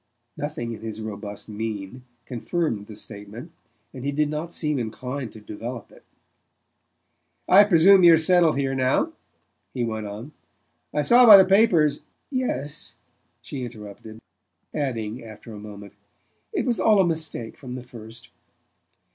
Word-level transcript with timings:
Nothing 0.35 0.71
in 0.71 0.81
his 0.81 0.99
robust 0.99 1.47
mien 1.47 2.05
confirmed 2.25 2.87
the 2.87 2.95
statement, 2.95 3.51
and 3.93 4.03
he 4.03 4.11
did 4.11 4.29
not 4.31 4.51
seem 4.51 4.79
inclined 4.79 5.31
to 5.33 5.39
develop 5.39 5.91
it. 5.91 6.03
"I 7.47 7.65
presume 7.65 8.03
you're 8.03 8.17
settled 8.17 8.57
here 8.57 8.73
now?" 8.73 9.13
he 9.75 9.83
went 9.85 10.07
on. 10.07 10.31
"I 10.91 11.03
saw 11.03 11.27
by 11.27 11.37
the 11.37 11.45
papers" 11.45 12.01
"Yes," 12.31 12.95
she 13.43 13.63
interrupted; 13.63 14.19
adding, 14.73 15.23
after 15.23 15.53
a 15.53 15.59
moment: 15.59 15.93
"It 16.51 16.65
was 16.65 16.79
all 16.79 16.99
a 16.99 17.05
mistake 17.05 17.55
from 17.55 17.75
the 17.75 17.83
first." 17.83 18.29